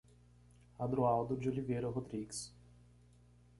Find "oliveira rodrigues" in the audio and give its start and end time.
1.47-2.51